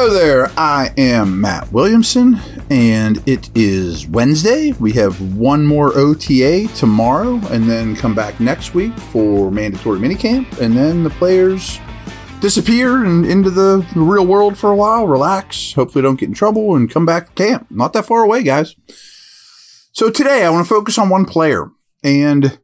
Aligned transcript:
Hello 0.00 0.14
there, 0.14 0.52
I 0.56 0.92
am 0.96 1.40
Matt 1.40 1.72
Williamson, 1.72 2.38
and 2.70 3.20
it 3.28 3.50
is 3.56 4.06
Wednesday. 4.06 4.70
We 4.78 4.92
have 4.92 5.20
one 5.36 5.66
more 5.66 5.90
OTA 5.92 6.68
tomorrow, 6.76 7.40
and 7.50 7.68
then 7.68 7.96
come 7.96 8.14
back 8.14 8.38
next 8.38 8.74
week 8.74 8.96
for 8.96 9.50
mandatory 9.50 9.98
minicamp, 9.98 10.60
and 10.60 10.76
then 10.76 11.02
the 11.02 11.10
players 11.10 11.80
disappear 12.38 13.04
and 13.04 13.26
into 13.26 13.50
the 13.50 13.84
real 13.96 14.24
world 14.24 14.56
for 14.56 14.70
a 14.70 14.76
while, 14.76 15.08
relax, 15.08 15.72
hopefully 15.72 16.02
don't 16.02 16.20
get 16.20 16.28
in 16.28 16.34
trouble, 16.34 16.76
and 16.76 16.92
come 16.92 17.04
back 17.04 17.26
to 17.26 17.32
camp. 17.32 17.66
Not 17.68 17.92
that 17.94 18.06
far 18.06 18.22
away, 18.22 18.44
guys. 18.44 18.76
So 19.90 20.10
today 20.10 20.44
I 20.44 20.50
want 20.50 20.64
to 20.64 20.72
focus 20.72 20.96
on 20.96 21.08
one 21.08 21.24
player, 21.24 21.72
and 22.04 22.60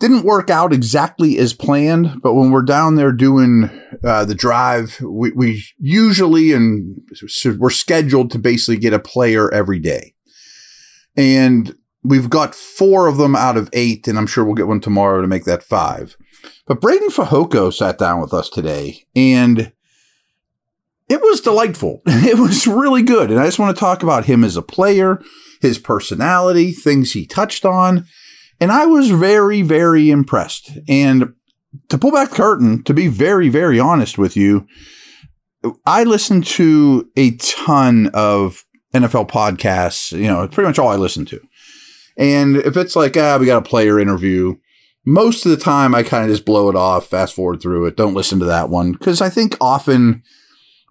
didn't 0.00 0.22
work 0.22 0.48
out 0.48 0.72
exactly 0.72 1.38
as 1.38 1.52
planned, 1.52 2.22
but 2.22 2.34
when 2.34 2.50
we're 2.50 2.62
down 2.62 2.94
there 2.94 3.12
doing 3.12 3.68
uh, 4.04 4.24
the 4.24 4.34
drive, 4.34 5.00
we, 5.00 5.32
we 5.32 5.64
usually 5.78 6.52
and 6.52 7.00
we're 7.58 7.70
scheduled 7.70 8.30
to 8.30 8.38
basically 8.38 8.76
get 8.76 8.92
a 8.92 9.00
player 9.00 9.52
every 9.52 9.80
day, 9.80 10.14
and 11.16 11.74
we've 12.04 12.30
got 12.30 12.54
four 12.54 13.08
of 13.08 13.16
them 13.16 13.34
out 13.34 13.56
of 13.56 13.68
eight, 13.72 14.06
and 14.06 14.16
I'm 14.16 14.28
sure 14.28 14.44
we'll 14.44 14.54
get 14.54 14.68
one 14.68 14.80
tomorrow 14.80 15.20
to 15.20 15.26
make 15.26 15.44
that 15.44 15.64
five. 15.64 16.16
But 16.66 16.80
Breiden 16.80 17.08
Fehoko 17.08 17.72
sat 17.72 17.98
down 17.98 18.20
with 18.20 18.32
us 18.32 18.48
today, 18.48 19.06
and 19.16 19.72
it 21.08 21.20
was 21.20 21.40
delightful. 21.40 22.02
It 22.06 22.38
was 22.38 22.68
really 22.68 23.02
good, 23.02 23.30
and 23.30 23.40
I 23.40 23.46
just 23.46 23.58
want 23.58 23.74
to 23.74 23.80
talk 23.80 24.04
about 24.04 24.26
him 24.26 24.44
as 24.44 24.56
a 24.56 24.62
player, 24.62 25.20
his 25.60 25.78
personality, 25.78 26.70
things 26.70 27.12
he 27.12 27.26
touched 27.26 27.64
on 27.64 28.06
and 28.60 28.72
I 28.72 28.86
was 28.86 29.10
very, 29.10 29.62
very 29.62 30.10
impressed. 30.10 30.70
And 30.88 31.34
to 31.88 31.98
pull 31.98 32.12
back 32.12 32.30
the 32.30 32.36
curtain, 32.36 32.82
to 32.84 32.94
be 32.94 33.08
very, 33.08 33.48
very 33.48 33.78
honest 33.78 34.18
with 34.18 34.36
you, 34.36 34.66
I 35.86 36.04
listen 36.04 36.42
to 36.42 37.08
a 37.16 37.36
ton 37.36 38.10
of 38.14 38.64
NFL 38.94 39.28
podcasts. 39.28 40.12
You 40.12 40.28
know, 40.28 40.46
pretty 40.48 40.68
much 40.68 40.78
all 40.78 40.88
I 40.88 40.96
listen 40.96 41.24
to. 41.26 41.40
And 42.16 42.56
if 42.56 42.76
it's 42.76 42.96
like, 42.96 43.16
ah, 43.16 43.38
we 43.38 43.46
got 43.46 43.64
a 43.64 43.68
player 43.68 43.98
interview, 43.98 44.56
most 45.06 45.46
of 45.46 45.50
the 45.50 45.56
time 45.56 45.94
I 45.94 46.02
kind 46.02 46.24
of 46.24 46.30
just 46.30 46.44
blow 46.44 46.68
it 46.68 46.76
off, 46.76 47.06
fast 47.06 47.34
forward 47.34 47.62
through 47.62 47.86
it, 47.86 47.96
don't 47.96 48.14
listen 48.14 48.38
to 48.40 48.44
that 48.46 48.68
one. 48.68 48.94
Cause 48.96 49.20
I 49.20 49.30
think 49.30 49.56
often 49.60 50.22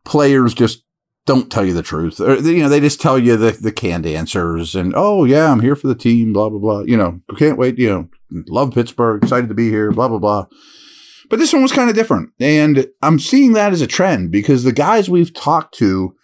players 0.06 0.54
just 0.54 0.84
don't 1.28 1.52
tell 1.52 1.66
you 1.66 1.74
the 1.74 1.84
truth. 1.84 2.20
Or, 2.20 2.36
you 2.38 2.64
know, 2.64 2.70
they 2.70 2.80
just 2.80 3.00
tell 3.00 3.20
you 3.20 3.38
the, 3.38 3.52
the 3.52 3.72
canned 3.72 4.08
answers 4.08 4.74
and, 4.74 4.94
oh, 4.96 5.26
yeah, 5.26 5.52
I'm 5.52 5.60
here 5.60 5.76
for 5.76 5.88
the 5.88 5.96
team, 5.96 6.34
blah, 6.34 6.50
blah, 6.50 6.60
blah. 6.60 6.80
You 6.82 6.98
know, 6.98 7.22
can't 7.38 7.60
wait, 7.60 7.78
you 7.78 7.90
know, 7.90 8.10
love 8.48 8.74
Pittsburgh, 8.74 9.22
excited 9.22 9.50
to 9.50 9.56
be 9.56 9.70
here, 9.70 9.92
blah, 9.92 10.08
blah, 10.08 10.18
blah. 10.18 10.48
But 11.30 11.40
this 11.40 11.52
one 11.54 11.62
was 11.62 11.74
kind 11.74 11.90
of 11.90 11.96
different. 11.96 12.32
And 12.40 12.88
I'm 13.02 13.20
seeing 13.20 13.54
that 13.54 13.74
as 13.74 13.82
a 13.82 13.88
trend 13.88 14.32
because 14.32 14.64
the 14.64 14.72
guys 14.72 15.10
we've 15.10 15.34
talked 15.34 15.76
to 15.76 16.16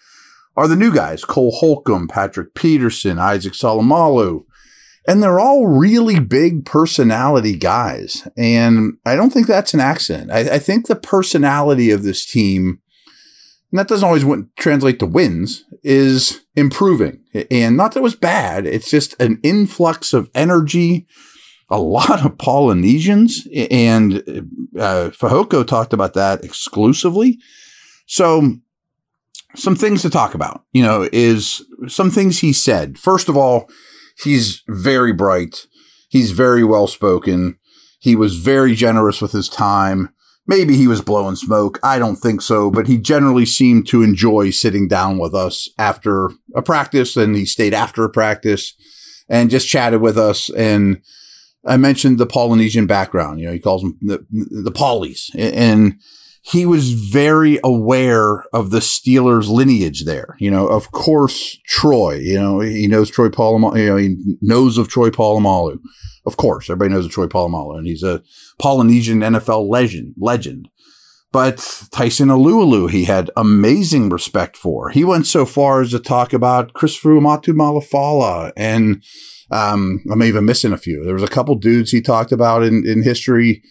are 0.55 0.67
the 0.67 0.77
new 0.77 0.93
guys 0.93 1.25
Cole 1.25 1.51
Holcomb, 1.51 2.07
Patrick 2.07 2.55
Peterson, 2.55 3.19
Isaac 3.19 3.53
Seumalo. 3.53 4.45
And 5.05 5.21
they're 5.21 5.39
all 5.39 5.67
really 5.67 6.21
big 6.21 6.65
personality 6.65 7.57
guys. 7.57 8.25
And 8.37 8.93
I 9.05 9.17
don't 9.17 9.31
think 9.31 9.47
that's 9.47 9.73
an 9.73 9.81
accident. 9.81 10.31
I, 10.31 10.55
I 10.55 10.59
think 10.59 10.87
the 10.87 10.95
personality 10.95 11.91
of 11.91 12.03
this 12.03 12.25
team 12.25 12.79
and 13.73 13.79
that 13.79 13.87
doesn't 13.87 14.05
always 14.05 14.23
translate 14.55 14.99
to 14.99 15.07
wins, 15.07 15.65
is 15.81 16.45
improving. 16.55 17.23
And 17.49 17.75
not 17.75 17.93
that 17.93 18.01
it 18.01 18.03
was 18.03 18.15
bad, 18.15 18.67
it's 18.67 18.87
just 18.87 19.19
an 19.19 19.39
influx 19.41 20.13
of 20.13 20.29
energy, 20.35 21.07
a 21.71 21.79
lot 21.79 22.23
of 22.23 22.37
Polynesians, 22.37 23.47
and 23.71 24.17
uh, 24.77 25.09
Fehoko 25.09 25.65
talked 25.65 25.91
about 25.91 26.13
that 26.13 26.43
exclusively. 26.43 27.39
So, 28.05 28.57
some 29.55 29.75
things 29.75 30.03
to 30.03 30.09
talk 30.11 30.35
about, 30.35 30.65
you 30.71 30.83
know, 30.83 31.09
is 31.11 31.65
some 31.87 32.11
things 32.11 32.39
he 32.39 32.53
said. 32.53 32.99
First 32.99 33.27
of 33.27 33.35
all, 33.35 33.67
he's 34.23 34.61
very 34.67 35.13
bright. 35.13 35.65
He's 36.09 36.29
very 36.29 36.63
well 36.63 36.85
spoken. 36.85 37.57
He 37.97 38.15
was 38.15 38.35
very 38.37 38.75
generous 38.75 39.19
with 39.19 39.31
his 39.31 39.49
time. 39.49 40.13
Maybe 40.45 40.75
he 40.75 40.87
was 40.87 41.01
blowing 41.01 41.35
smoke. 41.35 41.79
I 41.83 41.99
don't 41.99 42.17
think 42.17 42.41
so, 42.41 42.69
but 42.69 42.87
he 42.87 42.97
generally 42.97 43.45
seemed 43.45 43.87
to 43.87 44.03
enjoy 44.03 44.49
sitting 44.49 44.87
down 44.89 45.17
with 45.17 45.33
us 45.33 45.69
after 45.77 46.29
a 46.53 46.61
practice 46.61 47.15
and 47.15 47.35
he 47.35 47.45
stayed 47.45 47.73
after 47.73 48.03
a 48.03 48.09
practice 48.09 48.73
and 49.29 49.49
just 49.49 49.69
chatted 49.69 50.01
with 50.01 50.17
us. 50.17 50.49
And 50.49 51.01
I 51.65 51.77
mentioned 51.77 52.17
the 52.17 52.25
Polynesian 52.25 52.87
background. 52.87 53.39
You 53.39 53.47
know, 53.47 53.53
he 53.53 53.59
calls 53.59 53.83
them 53.83 53.97
the, 54.01 54.25
the 54.31 54.71
Pollies 54.71 55.31
and 55.33 55.99
he 56.45 56.65
was 56.65 56.91
very 56.91 57.57
aware 57.63 58.43
of 58.51 58.69
the 58.69 58.79
Steelers 58.79 59.47
lineage 59.47 60.03
there. 60.03 60.35
You 60.39 60.51
know, 60.51 60.67
of 60.67 60.91
course, 60.91 61.57
Troy, 61.65 62.15
you 62.15 62.37
know, 62.37 62.59
he 62.59 62.85
knows 62.85 63.09
Troy 63.09 63.29
Polamalu, 63.29 63.77
you 63.77 63.85
know, 63.85 63.95
he 63.95 64.17
knows 64.41 64.77
of 64.77 64.89
Troy 64.89 65.09
Polamalu. 65.09 65.79
Of 66.25 66.35
course, 66.35 66.69
everybody 66.69 66.93
knows 66.93 67.05
of 67.05 67.13
Troy 67.13 67.27
Polamalu 67.27 67.77
and 67.77 67.87
he's 67.87 68.03
a 68.03 68.21
Polynesian 68.59 69.21
NFL 69.21 69.69
legend, 69.69 70.15
legend. 70.17 70.67
But 71.31 71.87
Tyson 71.91 72.27
Alualu, 72.27 72.91
he 72.91 73.05
had 73.05 73.31
amazing 73.37 74.09
respect 74.09 74.57
for. 74.57 74.89
He 74.89 75.05
went 75.05 75.25
so 75.25 75.45
far 75.45 75.81
as 75.81 75.91
to 75.91 75.99
talk 75.99 76.33
about 76.33 76.73
Chris 76.73 76.99
Umatu 76.99 77.53
Malafala 77.53 78.51
and, 78.57 79.01
um, 79.49 80.03
I'm 80.11 80.21
even 80.23 80.43
missing 80.43 80.73
a 80.73 80.77
few. 80.77 81.05
There 81.05 81.13
was 81.13 81.23
a 81.23 81.27
couple 81.27 81.55
dudes 81.55 81.91
he 81.91 82.01
talked 82.01 82.33
about 82.33 82.63
in, 82.63 82.85
in 82.85 83.01
history 83.01 83.63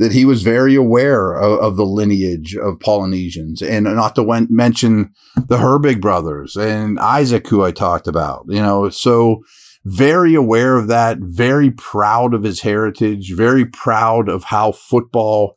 that 0.00 0.12
he 0.12 0.24
was 0.24 0.42
very 0.42 0.74
aware 0.74 1.34
of, 1.34 1.60
of, 1.60 1.76
the 1.76 1.84
lineage 1.84 2.56
of 2.56 2.80
Polynesians 2.80 3.60
and 3.60 3.84
not 3.84 4.14
to 4.14 4.46
mention 4.48 5.12
the 5.36 5.58
Herbig 5.58 6.00
brothers 6.00 6.56
and 6.56 6.98
Isaac, 6.98 7.46
who 7.46 7.62
I 7.62 7.70
talked 7.70 8.08
about, 8.08 8.46
you 8.48 8.62
know, 8.62 8.88
so 8.88 9.44
very 9.84 10.34
aware 10.34 10.78
of 10.78 10.88
that, 10.88 11.18
very 11.18 11.70
proud 11.70 12.32
of 12.32 12.44
his 12.44 12.62
heritage, 12.62 13.34
very 13.34 13.66
proud 13.66 14.30
of 14.30 14.44
how 14.44 14.72
football 14.72 15.54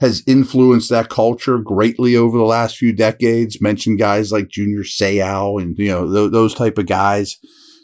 has 0.00 0.22
influenced 0.26 0.90
that 0.90 1.08
culture 1.08 1.56
greatly 1.56 2.14
over 2.16 2.36
the 2.36 2.44
last 2.44 2.76
few 2.76 2.92
decades. 2.92 3.62
Mentioned 3.62 3.98
guys 3.98 4.30
like 4.30 4.50
Junior 4.50 4.82
Seau 4.82 5.60
and, 5.60 5.74
you 5.78 5.88
know, 5.88 6.12
th- 6.12 6.32
those 6.32 6.52
type 6.52 6.76
of 6.76 6.84
guys 6.84 7.38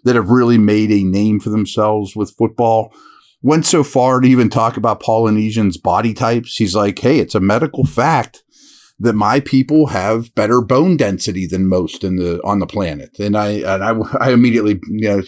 that 0.05 0.17
have 0.17 0.29
really 0.29 0.59
made 0.59 0.91
a 0.91 1.05
name 1.05 1.41
for 1.41 1.49
themselves 1.49 2.15
with 2.15 2.37
football 2.37 2.93
went 3.43 3.67
so 3.67 3.83
far 3.85 4.21
to 4.21 4.29
even 4.29 4.49
talk 4.49 4.77
about 4.77 5.01
Polynesians' 5.01 5.77
body 5.77 6.15
types. 6.15 6.57
He's 6.57 6.75
like, 6.75 6.99
hey, 6.99 7.19
it's 7.19 7.35
a 7.35 7.41
medical 7.41 7.85
fact 7.85 8.43
that 8.99 9.15
my 9.15 9.41
people 9.41 9.89
have 9.89 10.35
better 10.35 10.61
bone 10.61 10.97
density 10.97 11.47
than 11.47 11.69
most 11.69 12.05
in 12.05 12.17
the 12.17 12.41
on 12.45 12.61
the 12.61 12.67
planet. 12.67 13.19
And 13.19 13.37
I 13.37 13.49
and 13.49 13.85
I, 13.85 13.95
I 14.21 14.31
immediately 14.33 14.81
you 14.89 15.09
know 15.09 15.23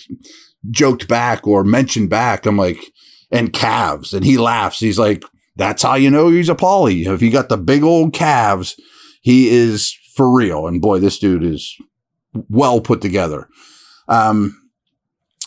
joked 0.70 1.08
back 1.08 1.47
or 1.47 1.64
mentioned 1.64 2.08
back. 2.08 2.47
I'm 2.47 2.56
like, 2.56 2.78
and 3.30 3.52
calves, 3.52 4.12
and 4.14 4.25
he 4.25 4.38
laughs. 4.38 4.78
He's 4.78 4.98
like, 4.98 5.25
that's 5.56 5.82
how 5.82 5.94
you 5.94 6.10
know 6.10 6.31
he's 6.31 6.48
a 6.48 6.54
poly. 6.54 7.02
If 7.02 7.20
you 7.20 7.31
got 7.31 7.48
the 7.48 7.58
big 7.58 7.82
old 7.82 8.14
calves, 8.14 8.76
he 9.22 9.48
is 9.48 9.96
for 10.14 10.32
real. 10.32 10.66
And 10.66 10.81
boy, 10.81 11.00
this 11.00 11.19
dude 11.19 11.44
is 11.44 11.76
well 12.48 12.81
put 12.81 13.00
together. 13.00 13.48
Um, 14.08 14.60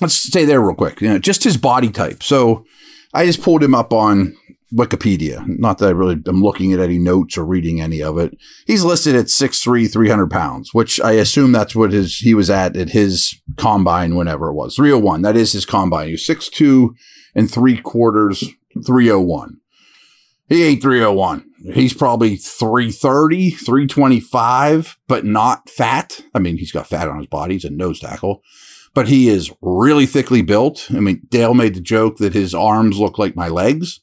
let's 0.01 0.15
stay 0.15 0.45
there 0.45 0.61
real 0.61 0.75
quick. 0.75 1.01
You 1.01 1.09
know, 1.09 1.19
just 1.19 1.43
his 1.43 1.57
body 1.57 1.89
type. 1.89 2.23
So 2.23 2.65
I 3.13 3.25
just 3.25 3.41
pulled 3.41 3.63
him 3.63 3.75
up 3.75 3.93
on 3.93 4.35
Wikipedia. 4.73 5.45
Not 5.47 5.77
that 5.77 5.87
I 5.87 5.91
really 5.91 6.21
am 6.27 6.41
looking 6.41 6.73
at 6.73 6.79
any 6.79 6.97
notes 6.97 7.37
or 7.37 7.45
reading 7.45 7.79
any 7.79 8.01
of 8.03 8.17
it. 8.17 8.37
He's 8.65 8.83
listed 8.83 9.15
at 9.15 9.27
6'3", 9.27 9.91
300 9.91 10.29
pounds, 10.29 10.73
which 10.73 10.99
I 10.99 11.13
assume 11.13 11.51
that's 11.51 11.75
what 11.75 11.93
his 11.93 12.17
he 12.17 12.33
was 12.33 12.49
at 12.49 12.75
at 12.75 12.89
his 12.89 13.39
combine 13.55 14.15
whenever 14.15 14.49
it 14.49 14.53
was. 14.53 14.75
301. 14.75 15.21
That 15.21 15.37
is 15.37 15.53
his 15.53 15.65
combine. 15.65 16.07
He 16.07 16.13
was 16.13 16.27
6'2 16.27 16.89
and 17.33 17.49
three 17.49 17.77
quarters, 17.77 18.43
301. 18.85 19.57
He 20.49 20.63
ain't 20.63 20.81
301. 20.81 21.45
He's 21.73 21.93
probably 21.93 22.37
330, 22.37 23.51
325, 23.51 24.97
but 25.07 25.25
not 25.25 25.69
fat. 25.69 26.21
I 26.33 26.39
mean, 26.39 26.57
he's 26.57 26.71
got 26.71 26.87
fat 26.87 27.09
on 27.09 27.17
his 27.17 27.27
body. 27.27 27.55
He's 27.55 27.65
a 27.65 27.69
nose 27.69 27.99
tackle 27.99 28.43
but 28.93 29.07
he 29.07 29.29
is 29.29 29.51
really 29.61 30.05
thickly 30.05 30.41
built. 30.41 30.87
I 30.89 30.99
mean, 30.99 31.21
Dale 31.29 31.53
made 31.53 31.75
the 31.75 31.81
joke 31.81 32.17
that 32.17 32.33
his 32.33 32.53
arms 32.53 32.99
look 32.99 33.17
like 33.17 33.35
my 33.35 33.47
legs. 33.47 33.99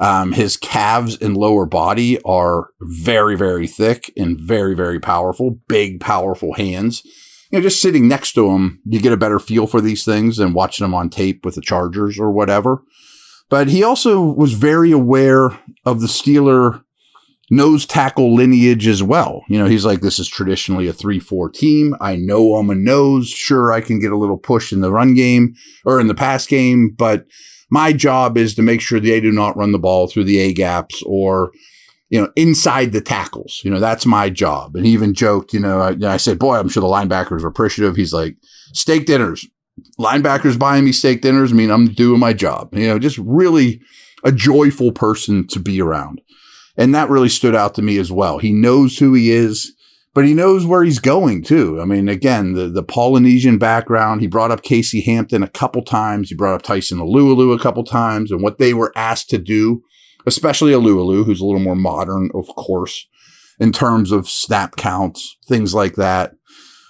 Um, 0.00 0.32
his 0.32 0.56
calves 0.56 1.18
and 1.20 1.36
lower 1.36 1.66
body 1.66 2.20
are 2.22 2.70
very, 2.80 3.36
very 3.36 3.66
thick 3.66 4.12
and 4.16 4.38
very, 4.38 4.74
very 4.74 5.00
powerful, 5.00 5.58
big, 5.66 6.00
powerful 6.00 6.54
hands. 6.54 7.02
You 7.50 7.58
know, 7.58 7.62
just 7.62 7.82
sitting 7.82 8.06
next 8.06 8.34
to 8.34 8.50
him, 8.50 8.80
you 8.84 9.00
get 9.00 9.12
a 9.12 9.16
better 9.16 9.38
feel 9.38 9.66
for 9.66 9.80
these 9.80 10.04
things 10.04 10.36
than 10.36 10.52
watching 10.52 10.84
them 10.84 10.94
on 10.94 11.10
tape 11.10 11.44
with 11.44 11.56
the 11.56 11.60
Chargers 11.60 12.18
or 12.18 12.30
whatever. 12.30 12.82
But 13.48 13.68
he 13.68 13.82
also 13.82 14.20
was 14.20 14.52
very 14.52 14.92
aware 14.92 15.58
of 15.84 16.00
the 16.00 16.06
Steeler 16.06 16.84
nose 17.50 17.86
tackle 17.86 18.34
lineage 18.34 18.86
as 18.86 19.02
well. 19.02 19.42
You 19.48 19.58
know, 19.58 19.66
he's 19.66 19.84
like, 19.84 20.00
this 20.00 20.18
is 20.18 20.28
traditionally 20.28 20.86
a 20.86 20.92
3 20.92 21.18
4 21.18 21.50
team. 21.50 21.94
I 22.00 22.16
know 22.16 22.54
I'm 22.56 22.70
a 22.70 22.74
nose. 22.74 23.28
Sure, 23.28 23.72
I 23.72 23.80
can 23.80 24.00
get 24.00 24.12
a 24.12 24.18
little 24.18 24.38
push 24.38 24.72
in 24.72 24.80
the 24.80 24.92
run 24.92 25.14
game 25.14 25.54
or 25.84 26.00
in 26.00 26.08
the 26.08 26.14
pass 26.14 26.46
game, 26.46 26.94
but 26.96 27.26
my 27.70 27.92
job 27.92 28.36
is 28.36 28.54
to 28.54 28.62
make 28.62 28.80
sure 28.80 28.98
they 28.98 29.20
do 29.20 29.32
not 29.32 29.56
run 29.56 29.72
the 29.72 29.78
ball 29.78 30.08
through 30.08 30.24
the 30.24 30.38
A 30.38 30.52
gaps 30.52 31.02
or 31.04 31.52
you 32.10 32.20
know, 32.20 32.30
inside 32.36 32.92
the 32.92 33.00
tackles. 33.00 33.60
You 33.64 33.70
know, 33.70 33.80
that's 33.80 34.06
my 34.06 34.30
job. 34.30 34.76
And 34.76 34.86
he 34.86 34.92
even 34.92 35.14
joked, 35.14 35.52
you 35.52 35.60
know, 35.60 35.80
I, 35.80 36.14
I 36.14 36.16
said, 36.16 36.38
boy, 36.38 36.56
I'm 36.56 36.68
sure 36.68 36.80
the 36.80 36.86
linebackers 36.86 37.42
are 37.42 37.48
appreciative. 37.48 37.96
He's 37.96 38.12
like, 38.12 38.36
steak 38.72 39.06
dinners, 39.06 39.46
linebackers 39.98 40.58
buying 40.58 40.84
me 40.84 40.92
steak 40.92 41.20
dinners. 41.20 41.52
I 41.52 41.54
mean, 41.54 41.70
I'm 41.70 41.88
doing 41.88 42.20
my 42.20 42.32
job. 42.32 42.74
You 42.74 42.88
know, 42.88 42.98
just 42.98 43.18
really 43.18 43.82
a 44.24 44.32
joyful 44.32 44.92
person 44.92 45.46
to 45.48 45.60
be 45.60 45.80
around. 45.80 46.20
And 46.78 46.94
that 46.94 47.10
really 47.10 47.28
stood 47.28 47.56
out 47.56 47.74
to 47.74 47.82
me 47.82 47.98
as 47.98 48.10
well. 48.12 48.38
He 48.38 48.52
knows 48.52 48.98
who 48.98 49.12
he 49.12 49.32
is, 49.32 49.74
but 50.14 50.24
he 50.24 50.32
knows 50.32 50.64
where 50.64 50.84
he's 50.84 51.00
going 51.00 51.42
too. 51.42 51.80
I 51.80 51.84
mean, 51.84 52.08
again, 52.08 52.52
the, 52.52 52.68
the 52.68 52.84
Polynesian 52.84 53.58
background, 53.58 54.20
he 54.20 54.28
brought 54.28 54.52
up 54.52 54.62
Casey 54.62 55.00
Hampton 55.00 55.42
a 55.42 55.48
couple 55.48 55.82
times. 55.82 56.28
He 56.28 56.36
brought 56.36 56.54
up 56.54 56.62
Tyson 56.62 56.98
Alualu 56.98 57.54
a 57.54 57.60
couple 57.60 57.82
times 57.82 58.30
and 58.30 58.42
what 58.42 58.58
they 58.58 58.72
were 58.72 58.92
asked 58.94 59.28
to 59.30 59.38
do, 59.38 59.82
especially 60.24 60.72
Alualu, 60.72 61.24
who's 61.24 61.40
a 61.40 61.44
little 61.44 61.60
more 61.60 61.76
modern, 61.76 62.30
of 62.32 62.46
course, 62.46 63.08
in 63.58 63.72
terms 63.72 64.12
of 64.12 64.28
snap 64.28 64.76
counts, 64.76 65.36
things 65.48 65.74
like 65.74 65.96
that. 65.96 66.34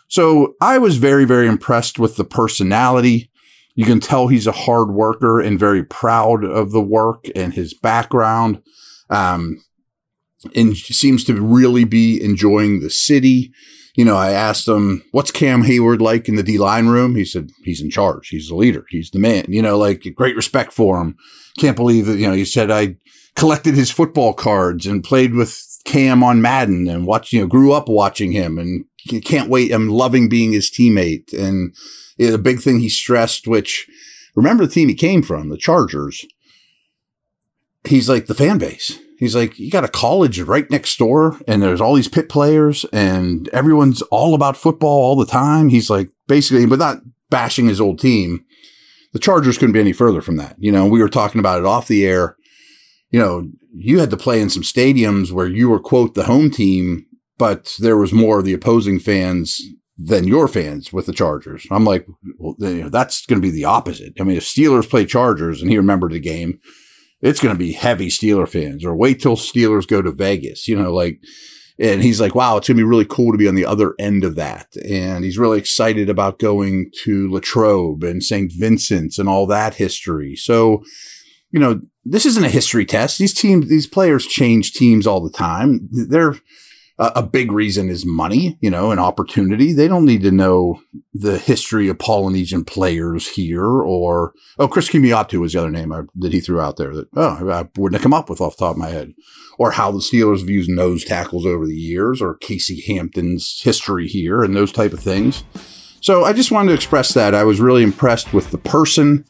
So 0.08 0.54
I 0.60 0.76
was 0.76 0.98
very, 0.98 1.24
very 1.24 1.46
impressed 1.46 1.98
with 1.98 2.16
the 2.16 2.24
personality. 2.24 3.30
You 3.74 3.86
can 3.86 4.00
tell 4.00 4.28
he's 4.28 4.46
a 4.46 4.52
hard 4.52 4.90
worker 4.90 5.40
and 5.40 5.58
very 5.58 5.82
proud 5.82 6.44
of 6.44 6.72
the 6.72 6.82
work 6.82 7.26
and 7.34 7.54
his 7.54 7.72
background. 7.72 8.60
Um, 9.08 9.62
and 10.54 10.76
seems 10.76 11.24
to 11.24 11.40
really 11.40 11.84
be 11.84 12.22
enjoying 12.22 12.80
the 12.80 12.90
city. 12.90 13.52
You 13.94 14.04
know, 14.04 14.16
I 14.16 14.30
asked 14.30 14.68
him, 14.68 15.02
what's 15.10 15.32
Cam 15.32 15.64
Hayward 15.64 16.00
like 16.00 16.28
in 16.28 16.36
the 16.36 16.42
D 16.42 16.56
line 16.56 16.86
room? 16.86 17.16
He 17.16 17.24
said, 17.24 17.50
he's 17.64 17.80
in 17.80 17.90
charge. 17.90 18.28
He's 18.28 18.48
the 18.48 18.54
leader. 18.54 18.84
He's 18.90 19.10
the 19.10 19.18
man, 19.18 19.46
you 19.48 19.60
know, 19.60 19.76
like 19.76 20.04
great 20.14 20.36
respect 20.36 20.72
for 20.72 21.00
him. 21.00 21.16
Can't 21.58 21.76
believe 21.76 22.06
that, 22.06 22.18
you 22.18 22.28
know, 22.28 22.34
he 22.34 22.44
said, 22.44 22.70
I 22.70 22.96
collected 23.34 23.74
his 23.74 23.90
football 23.90 24.34
cards 24.34 24.86
and 24.86 25.02
played 25.02 25.34
with 25.34 25.60
Cam 25.84 26.22
on 26.22 26.40
Madden 26.40 26.86
and 26.86 27.06
watched, 27.06 27.32
you 27.32 27.40
know, 27.40 27.46
grew 27.48 27.72
up 27.72 27.88
watching 27.88 28.30
him 28.30 28.58
and 28.58 28.84
can't 29.24 29.50
wait. 29.50 29.72
I'm 29.72 29.88
loving 29.88 30.28
being 30.28 30.52
his 30.52 30.70
teammate. 30.70 31.32
And 31.32 31.74
the 32.18 32.38
big 32.38 32.60
thing 32.60 32.78
he 32.78 32.88
stressed, 32.88 33.48
which 33.48 33.86
remember 34.36 34.66
the 34.66 34.72
team 34.72 34.88
he 34.88 34.94
came 34.94 35.22
from, 35.22 35.48
the 35.48 35.56
Chargers. 35.56 36.24
He's 37.84 38.08
like 38.08 38.26
the 38.26 38.34
fan 38.34 38.58
base 38.58 38.98
He's 39.18 39.34
like, 39.34 39.58
you 39.58 39.70
got 39.70 39.84
a 39.84 39.88
college 39.88 40.40
right 40.40 40.70
next 40.70 40.96
door 40.96 41.40
and 41.48 41.60
there's 41.60 41.80
all 41.80 41.94
these 41.94 42.08
pit 42.08 42.28
players 42.28 42.84
and 42.92 43.48
everyone's 43.48 44.00
all 44.02 44.34
about 44.34 44.56
football 44.56 45.02
all 45.02 45.16
the 45.16 45.26
time. 45.26 45.70
He's 45.70 45.90
like, 45.90 46.08
basically, 46.28 46.64
but 46.66 46.78
not 46.78 46.98
bashing 47.28 47.66
his 47.66 47.80
old 47.80 47.98
team. 47.98 48.44
The 49.12 49.18
Chargers 49.18 49.58
couldn't 49.58 49.72
be 49.72 49.80
any 49.80 49.92
further 49.92 50.20
from 50.20 50.36
that. 50.36 50.54
You 50.58 50.70
know, 50.70 50.86
we 50.86 51.00
were 51.00 51.08
talking 51.08 51.40
about 51.40 51.58
it 51.58 51.66
off 51.66 51.88
the 51.88 52.06
air. 52.06 52.36
You 53.10 53.18
know, 53.18 53.50
you 53.74 53.98
had 53.98 54.10
to 54.10 54.16
play 54.16 54.40
in 54.40 54.50
some 54.50 54.62
stadiums 54.62 55.32
where 55.32 55.48
you 55.48 55.68
were, 55.68 55.80
quote, 55.80 56.14
the 56.14 56.24
home 56.24 56.50
team, 56.50 57.06
but 57.38 57.74
there 57.80 57.96
was 57.96 58.12
more 58.12 58.38
of 58.38 58.44
the 58.44 58.52
opposing 58.52 59.00
fans 59.00 59.60
than 59.96 60.28
your 60.28 60.46
fans 60.46 60.92
with 60.92 61.06
the 61.06 61.12
Chargers. 61.12 61.66
I'm 61.72 61.84
like, 61.84 62.06
well, 62.38 62.54
you 62.58 62.82
know, 62.82 62.88
that's 62.88 63.26
going 63.26 63.40
to 63.40 63.46
be 63.46 63.50
the 63.50 63.64
opposite. 63.64 64.12
I 64.20 64.22
mean, 64.22 64.36
if 64.36 64.44
Steelers 64.44 64.88
play 64.88 65.04
Chargers 65.06 65.60
and 65.60 65.70
he 65.70 65.76
remembered 65.76 66.12
the 66.12 66.20
game, 66.20 66.60
it's 67.20 67.40
going 67.40 67.54
to 67.54 67.58
be 67.58 67.72
heavy 67.72 68.08
Steeler 68.08 68.48
fans 68.48 68.84
or 68.84 68.94
wait 68.94 69.20
till 69.20 69.36
Steelers 69.36 69.86
go 69.86 70.02
to 70.02 70.12
Vegas, 70.12 70.68
you 70.68 70.80
know, 70.80 70.92
like, 70.92 71.20
and 71.80 72.02
he's 72.02 72.20
like, 72.20 72.34
wow, 72.34 72.56
it's 72.56 72.66
going 72.66 72.76
to 72.76 72.82
be 72.82 72.88
really 72.88 73.04
cool 73.04 73.30
to 73.30 73.38
be 73.38 73.46
on 73.46 73.54
the 73.54 73.64
other 73.64 73.94
end 73.98 74.24
of 74.24 74.34
that. 74.34 74.66
And 74.88 75.24
he's 75.24 75.38
really 75.38 75.58
excited 75.58 76.10
about 76.10 76.40
going 76.40 76.90
to 77.04 77.30
Latrobe 77.30 78.02
and 78.02 78.22
St. 78.22 78.52
Vincent's 78.56 79.18
and 79.18 79.28
all 79.28 79.46
that 79.46 79.74
history. 79.74 80.34
So, 80.34 80.82
you 81.50 81.60
know, 81.60 81.80
this 82.04 82.26
isn't 82.26 82.44
a 82.44 82.50
history 82.50 82.84
test. 82.84 83.18
These 83.18 83.34
teams, 83.34 83.68
these 83.68 83.86
players 83.86 84.26
change 84.26 84.72
teams 84.72 85.06
all 85.06 85.22
the 85.22 85.30
time. 85.30 85.88
They're, 85.92 86.34
a 86.98 87.22
big 87.22 87.52
reason 87.52 87.88
is 87.88 88.04
money, 88.04 88.58
you 88.60 88.70
know, 88.70 88.90
and 88.90 88.98
opportunity. 88.98 89.72
They 89.72 89.86
don't 89.86 90.04
need 90.04 90.22
to 90.22 90.32
know 90.32 90.80
the 91.14 91.38
history 91.38 91.88
of 91.88 91.98
Polynesian 91.98 92.64
players 92.64 93.28
here 93.28 93.64
or, 93.64 94.34
oh, 94.58 94.66
Chris 94.66 94.88
Kemoeatu 94.88 95.38
was 95.40 95.52
the 95.52 95.60
other 95.60 95.70
name 95.70 95.92
I, 95.92 96.02
that 96.16 96.32
he 96.32 96.40
threw 96.40 96.60
out 96.60 96.76
there 96.76 96.92
that, 96.94 97.08
oh, 97.14 97.50
I 97.50 97.68
wouldn't 97.76 98.00
have 98.00 98.02
come 98.02 98.14
up 98.14 98.28
with 98.28 98.40
off 98.40 98.56
the 98.56 98.64
top 98.64 98.72
of 98.72 98.78
my 98.78 98.88
head. 98.88 99.14
Or 99.58 99.72
how 99.72 99.92
the 99.92 99.98
Steelers 99.98 100.40
have 100.40 100.50
used 100.50 100.70
nose 100.70 101.04
tackles 101.04 101.46
over 101.46 101.66
the 101.66 101.76
years 101.76 102.20
or 102.20 102.36
Casey 102.36 102.80
Hampton's 102.86 103.60
history 103.62 104.08
here 104.08 104.42
and 104.42 104.56
those 104.56 104.72
type 104.72 104.92
of 104.92 105.00
things. 105.00 105.44
So 106.00 106.24
I 106.24 106.32
just 106.32 106.50
wanted 106.50 106.68
to 106.68 106.74
express 106.74 107.14
that. 107.14 107.34
I 107.34 107.44
was 107.44 107.60
really 107.60 107.82
impressed 107.82 108.32
with 108.32 108.50
the 108.50 108.58
person 108.58 109.24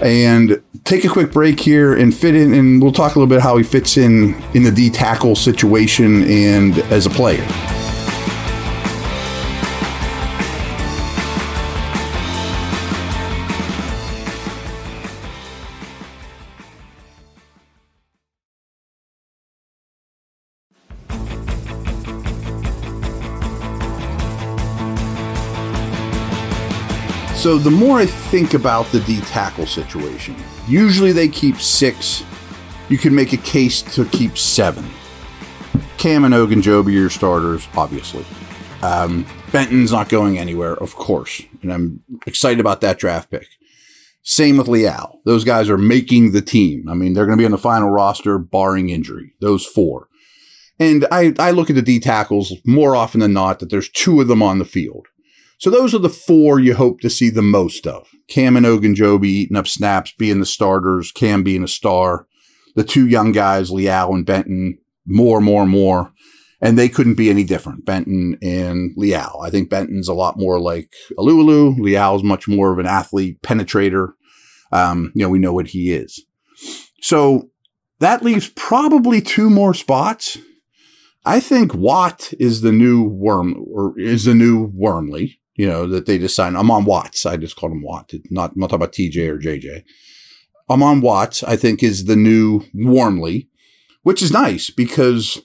and 0.00 0.62
take 0.84 1.04
a 1.04 1.08
quick 1.08 1.32
break 1.32 1.60
here 1.60 1.94
and 1.94 2.14
fit 2.14 2.34
in 2.34 2.52
and 2.54 2.82
we'll 2.82 2.92
talk 2.92 3.14
a 3.14 3.18
little 3.18 3.28
bit 3.28 3.40
how 3.40 3.56
he 3.56 3.62
fits 3.64 3.96
in 3.96 4.34
in 4.54 4.62
the 4.62 4.70
D 4.70 4.90
tackle 4.90 5.36
situation 5.36 6.22
and 6.24 6.78
as 6.92 7.06
a 7.06 7.10
player. 7.10 7.46
So 27.42 27.58
the 27.58 27.72
more 27.72 27.98
I 27.98 28.06
think 28.06 28.54
about 28.54 28.86
the 28.92 29.00
D 29.00 29.20
tackle 29.22 29.66
situation, 29.66 30.36
usually 30.68 31.10
they 31.10 31.26
keep 31.26 31.56
six. 31.56 32.22
You 32.88 32.96
can 32.96 33.12
make 33.16 33.32
a 33.32 33.36
case 33.36 33.82
to 33.96 34.04
keep 34.04 34.38
seven. 34.38 34.88
Cam 35.98 36.22
and 36.22 36.32
Ogunjobi 36.32 36.86
are 36.86 36.90
your 36.90 37.10
starters, 37.10 37.66
obviously. 37.74 38.24
Um, 38.80 39.26
Benton's 39.50 39.90
not 39.90 40.08
going 40.08 40.38
anywhere, 40.38 40.74
of 40.74 40.94
course, 40.94 41.42
and 41.62 41.72
I'm 41.72 42.04
excited 42.28 42.60
about 42.60 42.80
that 42.82 43.00
draft 43.00 43.28
pick. 43.28 43.48
Same 44.22 44.56
with 44.56 44.68
Leal. 44.68 45.20
Those 45.24 45.42
guys 45.42 45.68
are 45.68 45.76
making 45.76 46.30
the 46.30 46.42
team. 46.42 46.88
I 46.88 46.94
mean, 46.94 47.12
they're 47.12 47.26
going 47.26 47.36
to 47.36 47.42
be 47.42 47.46
on 47.46 47.50
the 47.50 47.58
final 47.58 47.90
roster, 47.90 48.38
barring 48.38 48.88
injury. 48.88 49.34
Those 49.40 49.66
four. 49.66 50.06
And 50.78 51.08
I, 51.10 51.34
I 51.40 51.50
look 51.50 51.70
at 51.70 51.76
the 51.76 51.82
D 51.82 51.98
tackles 51.98 52.52
more 52.64 52.94
often 52.94 53.18
than 53.18 53.32
not 53.32 53.58
that 53.58 53.70
there's 53.70 53.88
two 53.88 54.20
of 54.20 54.28
them 54.28 54.44
on 54.44 54.60
the 54.60 54.64
field. 54.64 55.08
So 55.62 55.70
those 55.70 55.94
are 55.94 55.98
the 55.98 56.08
four 56.08 56.58
you 56.58 56.74
hope 56.74 56.98
to 57.02 57.08
see 57.08 57.30
the 57.30 57.40
most 57.40 57.86
of. 57.86 58.08
Cam 58.26 58.56
and 58.56 58.66
Ogunjobi 58.66 59.26
eating 59.26 59.56
up 59.56 59.68
snaps, 59.68 60.12
being 60.18 60.40
the 60.40 60.44
starters, 60.44 61.12
Cam 61.12 61.44
being 61.44 61.62
a 61.62 61.68
star. 61.68 62.26
The 62.74 62.82
two 62.82 63.06
young 63.06 63.30
guys, 63.30 63.70
Leal 63.70 64.12
and 64.12 64.26
Benton, 64.26 64.78
more, 65.06 65.40
more, 65.40 65.64
more. 65.64 66.12
And 66.60 66.76
they 66.76 66.88
couldn't 66.88 67.14
be 67.14 67.30
any 67.30 67.44
different, 67.44 67.84
Benton 67.84 68.38
and 68.42 68.90
Leal. 68.96 69.40
I 69.40 69.50
think 69.50 69.70
Benton's 69.70 70.08
a 70.08 70.14
lot 70.14 70.36
more 70.36 70.58
like 70.58 70.90
Alualu. 71.16 71.78
Leal's 71.78 72.24
much 72.24 72.48
more 72.48 72.72
of 72.72 72.80
an 72.80 72.86
athlete 72.86 73.40
penetrator. 73.42 74.14
Um, 74.72 75.12
you 75.14 75.22
know, 75.22 75.28
we 75.28 75.38
know 75.38 75.52
what 75.52 75.68
he 75.68 75.92
is. 75.92 76.24
So 77.02 77.50
that 78.00 78.24
leaves 78.24 78.50
probably 78.56 79.20
two 79.20 79.48
more 79.48 79.74
spots. 79.74 80.38
I 81.24 81.38
think 81.38 81.72
Watt 81.72 82.32
is 82.40 82.62
the 82.62 82.72
new 82.72 83.04
Worm 83.04 83.64
or 83.72 83.96
is 83.96 84.24
the 84.24 84.34
new 84.34 84.72
Wormley 84.74 85.38
you 85.62 85.68
know, 85.68 85.86
that 85.86 86.06
they 86.06 86.18
just 86.18 86.34
signed. 86.34 86.56
Armon 86.56 86.84
Watts. 86.84 87.24
I 87.24 87.36
just 87.36 87.54
called 87.54 87.70
him 87.70 87.82
Watt. 87.82 88.12
Not, 88.30 88.50
I'm 88.50 88.58
not 88.58 88.70
talking 88.70 88.82
about 88.82 88.92
TJ 88.92 89.28
or 89.28 89.38
JJ. 89.38 89.84
Armon 90.68 91.00
Watts, 91.00 91.44
I 91.44 91.54
think, 91.54 91.84
is 91.84 92.06
the 92.06 92.16
new 92.16 92.64
Wormley, 92.74 93.48
which 94.02 94.22
is 94.22 94.32
nice 94.32 94.70
because 94.70 95.40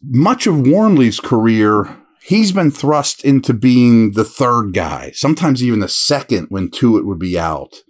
much 0.00 0.46
of 0.46 0.68
Wormley's 0.68 1.18
career, 1.18 1.96
he's 2.22 2.52
been 2.52 2.70
thrust 2.70 3.24
into 3.24 3.52
being 3.52 4.12
the 4.12 4.24
third 4.24 4.72
guy, 4.72 5.10
sometimes 5.16 5.64
even 5.64 5.80
the 5.80 5.88
second 5.88 6.46
when 6.50 6.70
Tuitt 6.70 7.04
would 7.04 7.18
be 7.18 7.36
out. 7.36 7.82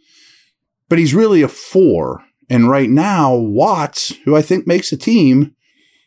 But 0.88 0.98
he's 0.98 1.12
really 1.12 1.42
a 1.42 1.48
four. 1.48 2.24
And 2.48 2.70
right 2.70 2.88
now, 2.88 3.34
Watts, 3.34 4.14
who 4.24 4.34
I 4.34 4.40
think 4.40 4.66
makes 4.66 4.92
a 4.92 4.96
team, 4.96 5.54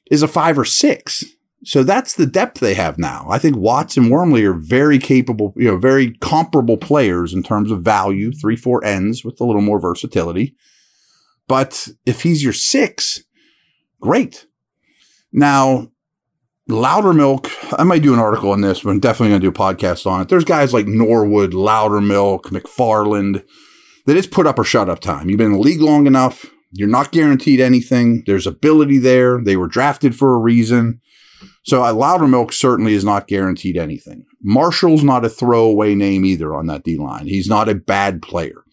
is 0.10 0.24
a 0.24 0.28
five 0.28 0.58
or 0.58 0.66
six. 0.66 1.24
So 1.64 1.84
that's 1.84 2.16
the 2.16 2.26
depth 2.26 2.60
they 2.60 2.74
have 2.74 2.98
now. 2.98 3.28
I 3.30 3.38
think 3.38 3.56
Watts 3.56 3.96
and 3.96 4.10
Wormley 4.10 4.44
are 4.46 4.54
very 4.54 4.98
capable, 4.98 5.54
you 5.56 5.68
know, 5.68 5.78
very 5.78 6.12
comparable 6.18 6.78
players 6.78 7.34
in 7.34 7.44
terms 7.44 7.70
of 7.70 7.84
value, 7.84 8.32
three, 8.32 8.56
four 8.56 8.84
ends 8.84 9.24
with 9.24 9.40
a 9.40 9.44
little 9.44 9.62
more 9.62 9.80
versatility. 9.80 10.56
But 11.48 11.90
if 12.06 12.24
he's 12.24 12.44
your 12.44 12.54
six, 12.54 13.24
great. 14.00 14.48
Now, 15.32 15.92
Loudermilk, 16.68 17.52
I 17.78 17.84
might 17.84 18.02
do 18.02 18.14
an 18.14 18.20
article 18.20 18.52
on 18.52 18.62
this, 18.62 18.82
but 18.82 18.90
I'm 18.90 19.00
definitely 19.00 19.30
going 19.30 19.42
to 19.42 19.52
do 19.52 19.64
a 19.64 19.74
podcast 19.74 20.10
on 20.10 20.22
it. 20.22 20.30
There's 20.30 20.46
guys 20.46 20.74
like 20.74 20.88
Norwood, 20.88 21.52
Loudermilk, 21.52 22.44
McFarland 22.46 23.44
that 24.06 24.18
it's 24.18 24.28
put 24.28 24.48
up 24.48 24.58
or 24.58 24.64
shut 24.64 24.90
up 24.90 25.00
time. 25.00 25.30
You've 25.30 25.38
been 25.38 25.48
in 25.48 25.54
the 25.54 25.60
league 25.60 25.82
long 25.82 26.08
enough. 26.08 26.46
You're 26.72 26.88
not 26.88 27.12
guaranteed 27.12 27.60
anything. 27.60 28.24
There's 28.26 28.48
ability 28.48 28.98
there. 28.98 29.44
They 29.44 29.58
were 29.58 29.68
drafted 29.68 30.16
for 30.16 30.34
a 30.34 30.40
reason. 30.40 31.02
So 31.64 31.84
uh, 31.84 31.94
Loudermilk 31.94 32.54
certainly 32.54 32.94
is 32.94 33.06
not 33.06 33.28
guaranteed 33.28 33.78
anything. 33.78 34.26
Marshall's 34.42 35.04
not 35.04 35.26
a 35.26 35.30
throwaway 35.30 35.94
name 35.94 36.26
either 36.26 36.56
on 36.56 36.68
that 36.68 36.84
D 36.84 36.98
line. 36.98 37.28
He's 37.28 37.48
not 37.48 37.70
a 37.70 37.76
bad 37.76 38.22
player. 38.22 38.64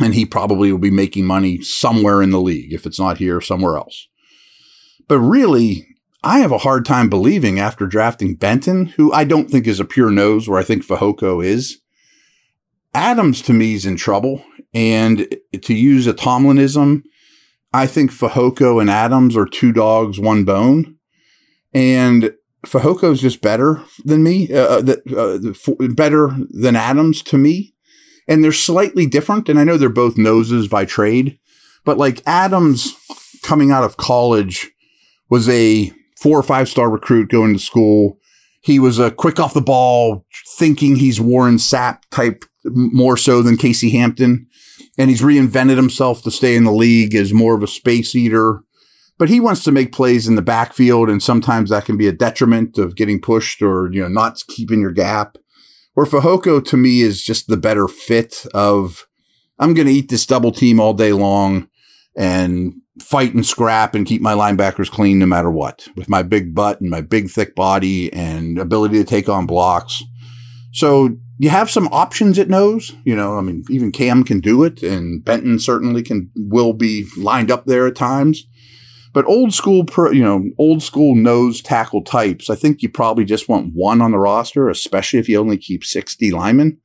And 0.00 0.14
he 0.14 0.24
probably 0.24 0.72
will 0.72 0.78
be 0.78 0.90
making 0.90 1.26
money 1.26 1.60
somewhere 1.60 2.22
in 2.22 2.30
the 2.30 2.40
league, 2.40 2.72
if 2.72 2.86
it's 2.86 2.98
not 2.98 3.18
here, 3.18 3.40
somewhere 3.40 3.76
else. 3.76 4.08
But 5.06 5.20
really, 5.20 5.86
I 6.24 6.38
have 6.38 6.52
a 6.52 6.58
hard 6.58 6.84
time 6.86 7.10
believing 7.10 7.60
after 7.60 7.86
drafting 7.86 8.36
Benton, 8.36 8.86
who 8.86 9.12
I 9.12 9.24
don't 9.24 9.50
think 9.50 9.66
is 9.66 9.80
a 9.80 9.84
pure 9.84 10.10
nose 10.10 10.48
where 10.48 10.58
I 10.58 10.64
think 10.64 10.86
Fehoko 10.86 11.44
is. 11.44 11.78
Adams 12.94 13.42
to 13.42 13.52
me 13.52 13.74
is 13.74 13.84
in 13.84 13.96
trouble. 13.96 14.42
And 14.72 15.36
to 15.60 15.74
use 15.74 16.06
a 16.06 16.14
Tomlinism, 16.14 17.02
I 17.74 17.86
think 17.86 18.10
Fehoko 18.10 18.80
and 18.80 18.88
Adams 18.88 19.36
are 19.36 19.46
two 19.46 19.72
dogs, 19.72 20.18
one 20.18 20.44
bone. 20.44 20.96
And 21.74 22.32
Fehoko 22.66 23.12
is 23.12 23.20
just 23.20 23.42
better 23.42 23.82
than 24.04 24.22
me, 24.22 24.52
uh, 24.52 24.82
uh, 24.82 24.94
uh, 25.16 25.38
better 25.90 26.30
than 26.50 26.76
Adams 26.76 27.22
to 27.24 27.38
me. 27.38 27.74
And 28.28 28.42
they're 28.42 28.52
slightly 28.52 29.06
different. 29.06 29.48
And 29.48 29.58
I 29.58 29.64
know 29.64 29.76
they're 29.76 29.88
both 29.88 30.16
noses 30.16 30.68
by 30.68 30.84
trade, 30.84 31.38
but 31.84 31.98
like 31.98 32.22
Adams 32.26 32.94
coming 33.42 33.72
out 33.72 33.84
of 33.84 33.96
college 33.96 34.70
was 35.28 35.48
a 35.48 35.92
four 36.20 36.38
or 36.38 36.42
five 36.42 36.68
star 36.68 36.88
recruit 36.88 37.30
going 37.30 37.52
to 37.52 37.58
school. 37.58 38.18
He 38.60 38.78
was 38.78 39.00
a 39.00 39.10
quick 39.10 39.40
off 39.40 39.54
the 39.54 39.60
ball, 39.60 40.24
thinking 40.56 40.96
he's 40.96 41.20
Warren 41.20 41.56
Sapp 41.56 42.02
type 42.12 42.44
more 42.64 43.16
so 43.16 43.42
than 43.42 43.56
Casey 43.56 43.90
Hampton. 43.90 44.46
And 44.96 45.10
he's 45.10 45.22
reinvented 45.22 45.76
himself 45.76 46.22
to 46.22 46.30
stay 46.30 46.54
in 46.54 46.62
the 46.62 46.70
league 46.70 47.14
as 47.16 47.32
more 47.32 47.56
of 47.56 47.62
a 47.62 47.66
space 47.66 48.14
eater 48.14 48.62
but 49.18 49.28
he 49.28 49.40
wants 49.40 49.62
to 49.64 49.72
make 49.72 49.92
plays 49.92 50.26
in 50.26 50.36
the 50.36 50.42
backfield, 50.42 51.08
and 51.08 51.22
sometimes 51.22 51.70
that 51.70 51.84
can 51.84 51.96
be 51.96 52.08
a 52.08 52.12
detriment 52.12 52.78
of 52.78 52.96
getting 52.96 53.20
pushed 53.20 53.62
or 53.62 53.90
you 53.92 54.02
know 54.02 54.08
not 54.08 54.42
keeping 54.48 54.80
your 54.80 54.92
gap. 54.92 55.38
Where 55.94 56.06
Fehoko 56.06 56.64
to 56.64 56.76
me 56.76 57.02
is 57.02 57.22
just 57.22 57.48
the 57.48 57.56
better 57.56 57.86
fit 57.86 58.46
of 58.54 59.06
I'm 59.58 59.74
going 59.74 59.86
to 59.86 59.92
eat 59.92 60.08
this 60.08 60.26
double 60.26 60.52
team 60.52 60.80
all 60.80 60.94
day 60.94 61.12
long 61.12 61.68
and 62.16 62.74
fight 63.00 63.34
and 63.34 63.44
scrap 63.44 63.94
and 63.94 64.06
keep 64.06 64.20
my 64.20 64.34
linebackers 64.34 64.90
clean 64.90 65.18
no 65.18 65.26
matter 65.26 65.50
what 65.50 65.86
with 65.96 66.08
my 66.08 66.22
big 66.22 66.54
butt 66.54 66.80
and 66.80 66.90
my 66.90 67.00
big 67.00 67.30
thick 67.30 67.54
body 67.54 68.12
and 68.12 68.58
ability 68.58 68.98
to 68.98 69.04
take 69.04 69.28
on 69.28 69.46
blocks. 69.46 70.02
So 70.72 71.16
you 71.38 71.50
have 71.50 71.70
some 71.70 71.88
options 71.88 72.38
at 72.38 72.48
nose. 72.48 72.92
You 73.04 73.14
know, 73.14 73.38
I 73.38 73.40
mean, 73.40 73.64
even 73.70 73.92
Cam 73.92 74.24
can 74.24 74.40
do 74.40 74.64
it, 74.64 74.82
and 74.82 75.24
Benton 75.24 75.58
certainly 75.58 76.02
can 76.02 76.30
will 76.36 76.72
be 76.72 77.06
lined 77.16 77.50
up 77.50 77.66
there 77.66 77.86
at 77.86 77.96
times. 77.96 78.46
But 79.12 79.26
old 79.26 79.52
school, 79.52 79.84
you 80.12 80.22
know, 80.22 80.48
old 80.58 80.82
school 80.82 81.14
nose 81.14 81.60
tackle 81.60 82.02
types, 82.02 82.48
I 82.48 82.54
think 82.54 82.82
you 82.82 82.88
probably 82.88 83.24
just 83.24 83.48
want 83.48 83.74
one 83.74 84.00
on 84.00 84.12
the 84.12 84.18
roster, 84.18 84.70
especially 84.70 85.18
if 85.18 85.28
you 85.28 85.38
only 85.38 85.58
keep 85.58 85.84
60 85.84 86.30
linemen. 86.30 86.78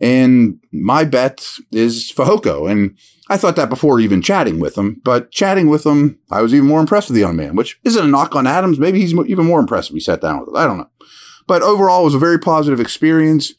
And 0.00 0.60
my 0.72 1.04
bet 1.04 1.48
is 1.72 2.12
Fehoko. 2.12 2.70
And 2.70 2.96
I 3.28 3.36
thought 3.36 3.56
that 3.56 3.70
before 3.70 3.98
even 3.98 4.22
chatting 4.22 4.60
with 4.60 4.76
him, 4.76 5.00
but 5.04 5.32
chatting 5.32 5.68
with 5.68 5.84
him, 5.84 6.18
I 6.30 6.42
was 6.42 6.54
even 6.54 6.68
more 6.68 6.80
impressed 6.80 7.08
with 7.08 7.14
the 7.14 7.22
young 7.22 7.36
man, 7.36 7.56
which 7.56 7.80
isn't 7.82 8.04
a 8.04 8.08
knock 8.08 8.36
on 8.36 8.46
Adams. 8.46 8.78
Maybe 8.78 9.00
he's 9.00 9.14
even 9.14 9.46
more 9.46 9.58
impressed 9.58 9.90
we 9.90 10.00
sat 10.00 10.20
down 10.20 10.40
with 10.40 10.48
him. 10.50 10.56
I 10.56 10.66
don't 10.66 10.78
know. 10.78 10.90
But 11.46 11.62
overall, 11.62 12.02
it 12.02 12.06
was 12.06 12.14
a 12.14 12.20
very 12.20 12.38
positive 12.38 12.78
experience. 12.80 13.52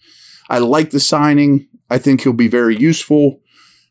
I 0.49 0.59
like 0.59 0.91
the 0.91 0.99
signing. 0.99 1.67
I 1.89 1.97
think 1.97 2.21
he'll 2.21 2.33
be 2.33 2.47
very 2.47 2.77
useful. 2.77 3.41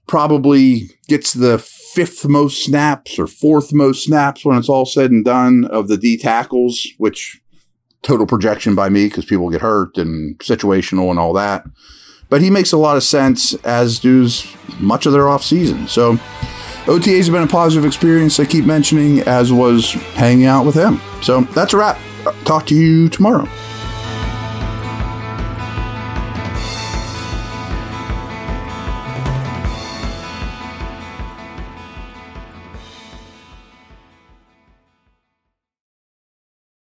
Probably 0.06 0.90
gets 1.08 1.32
the 1.32 1.58
fifth 1.96 2.28
most 2.28 2.62
snaps 2.62 3.18
or 3.18 3.26
fourth 3.26 3.72
most 3.72 4.04
snaps 4.04 4.44
when 4.44 4.58
it's 4.58 4.68
all 4.68 4.84
said 4.84 5.10
and 5.10 5.24
done 5.24 5.64
of 5.64 5.88
the 5.88 5.96
D 5.96 6.18
tackles, 6.18 6.86
which 6.98 7.40
total 8.02 8.26
projection 8.26 8.74
by 8.74 8.90
me 8.90 9.06
because 9.06 9.24
people 9.24 9.48
get 9.48 9.62
hurt 9.62 9.96
and 9.96 10.38
situational 10.40 11.08
and 11.08 11.18
all 11.18 11.32
that. 11.32 11.64
But 12.28 12.42
he 12.42 12.50
makes 12.50 12.70
a 12.72 12.76
lot 12.76 12.98
of 12.98 13.02
sense, 13.02 13.54
as 13.64 13.98
does 13.98 14.46
much 14.78 15.06
of 15.06 15.14
their 15.14 15.22
offseason. 15.22 15.88
So 15.88 16.16
OTAs 16.84 17.24
have 17.24 17.32
been 17.32 17.42
a 17.42 17.46
positive 17.46 17.86
experience. 17.86 18.38
I 18.38 18.44
keep 18.44 18.66
mentioning, 18.66 19.20
as 19.20 19.50
was 19.50 19.92
hanging 19.92 20.44
out 20.44 20.66
with 20.66 20.74
him. 20.74 21.00
So 21.22 21.40
that's 21.54 21.72
a 21.72 21.78
wrap. 21.78 21.98
Talk 22.44 22.66
to 22.66 22.74
you 22.74 23.08
tomorrow. 23.08 23.48